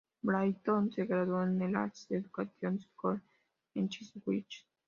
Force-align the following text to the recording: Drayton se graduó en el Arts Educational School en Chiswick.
Drayton 0.23 0.91
se 0.91 1.05
graduó 1.05 1.43
en 1.43 1.61
el 1.61 1.75
Arts 1.75 2.07
Educational 2.09 2.79
School 2.79 3.21
en 3.75 3.87
Chiswick. 3.87 4.47